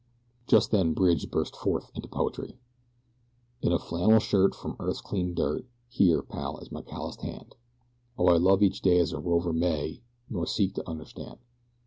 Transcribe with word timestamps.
Just 0.47 0.71
then 0.71 0.95
Bridge 0.95 1.29
burst 1.29 1.55
forth 1.55 1.91
into 1.93 2.07
poetry: 2.07 2.57
In 3.61 3.71
a 3.71 3.77
flannel 3.77 4.17
shirt 4.17 4.55
from 4.55 4.75
earth's 4.79 4.99
clean 4.99 5.35
dirt, 5.35 5.67
Here, 5.89 6.23
pal, 6.23 6.57
is 6.57 6.71
my 6.71 6.81
calloused 6.81 7.21
hand! 7.21 7.53
Oh, 8.17 8.25
I 8.29 8.37
love 8.37 8.63
each 8.63 8.81
day 8.81 8.97
as 8.97 9.13
a 9.13 9.19
rover 9.19 9.53
may, 9.53 10.01
Nor 10.27 10.47
seek 10.47 10.73
to 10.73 10.89
understand. 10.89 11.37